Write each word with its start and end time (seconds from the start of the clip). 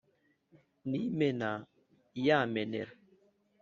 Ni 0.89 0.99
imena 1.09 1.49
iyamenera 2.19 2.93